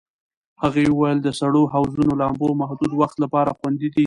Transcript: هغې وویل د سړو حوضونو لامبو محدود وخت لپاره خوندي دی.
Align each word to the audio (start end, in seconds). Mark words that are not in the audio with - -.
هغې 0.61 0.83
وویل 0.89 1.17
د 1.23 1.27
سړو 1.39 1.63
حوضونو 1.73 2.13
لامبو 2.21 2.47
محدود 2.61 2.91
وخت 3.01 3.15
لپاره 3.23 3.55
خوندي 3.57 3.87
دی. 3.93 3.99